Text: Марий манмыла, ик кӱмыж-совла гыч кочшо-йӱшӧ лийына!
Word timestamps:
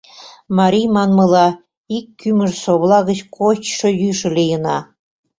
Марий 0.57 0.89
манмыла, 0.95 1.47
ик 1.97 2.07
кӱмыж-совла 2.19 2.99
гыч 3.09 3.19
кочшо-йӱшӧ 3.35 4.27
лийына! 4.37 4.77